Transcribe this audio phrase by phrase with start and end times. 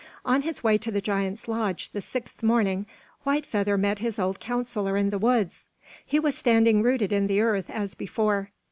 [0.25, 2.87] On his way to the giant's lodge the sixth morning,
[3.21, 5.67] White Feather met his old counsellor in the woods.
[6.03, 8.49] He was standing rooted in the earth, as before.